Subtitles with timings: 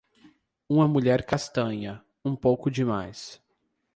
[0.67, 3.39] Uma mulher castanha, um pouco demais.